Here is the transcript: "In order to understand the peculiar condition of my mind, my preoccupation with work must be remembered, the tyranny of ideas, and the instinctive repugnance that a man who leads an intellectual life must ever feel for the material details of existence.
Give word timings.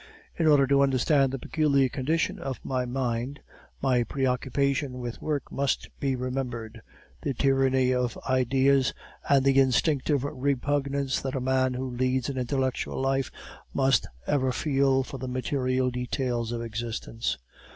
"In 0.35 0.47
order 0.47 0.65
to 0.65 0.81
understand 0.81 1.31
the 1.31 1.37
peculiar 1.37 1.87
condition 1.87 2.39
of 2.39 2.59
my 2.63 2.85
mind, 2.87 3.39
my 3.83 4.01
preoccupation 4.01 4.93
with 4.97 5.21
work 5.21 5.51
must 5.51 5.89
be 5.99 6.15
remembered, 6.15 6.81
the 7.21 7.35
tyranny 7.35 7.93
of 7.93 8.17
ideas, 8.27 8.95
and 9.29 9.45
the 9.45 9.59
instinctive 9.59 10.23
repugnance 10.23 11.21
that 11.21 11.35
a 11.35 11.39
man 11.39 11.75
who 11.75 11.87
leads 11.95 12.29
an 12.29 12.39
intellectual 12.39 12.99
life 12.99 13.29
must 13.75 14.07
ever 14.25 14.51
feel 14.51 15.03
for 15.03 15.19
the 15.19 15.27
material 15.27 15.91
details 15.91 16.51
of 16.51 16.63
existence. 16.63 17.37